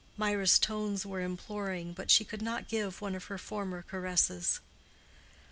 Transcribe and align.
Mirah's 0.17 0.57
tones 0.57 1.05
were 1.05 1.21
imploring, 1.21 1.93
but 1.93 2.09
she 2.09 2.25
could 2.25 2.41
not 2.41 2.67
give 2.67 3.01
one 3.03 3.13
of 3.13 3.25
her 3.25 3.37
former 3.37 3.83
caresses. 3.83 4.59